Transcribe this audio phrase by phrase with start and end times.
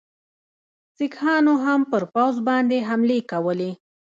[0.97, 3.71] سیکهانو هم پر پوځ باندي حملې کولې.